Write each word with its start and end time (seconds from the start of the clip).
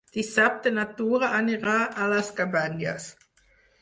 Dissabte 0.13 0.69
na 0.77 0.85
Tura 1.01 1.29
anirà 1.41 1.75
a 2.07 2.07
les 2.15 2.33
Cabanyes. 2.41 3.07